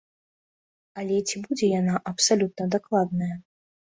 [1.01, 3.29] Але ці будзе яна абсалютна дакладная?